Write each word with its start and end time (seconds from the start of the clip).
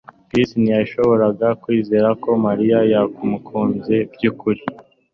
Chris 0.27 0.49
ntiyashoboraga 0.61 1.47
kwizera 1.61 2.09
ko 2.23 2.29
Mariya 2.45 2.79
yamukunze 2.91 3.95
byukuri 4.13 4.61